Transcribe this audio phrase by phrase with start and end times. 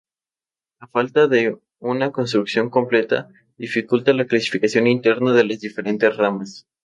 [0.79, 6.65] La falta de una reconstrucción completa dificulta la clasificación interna de las diferentes ramas.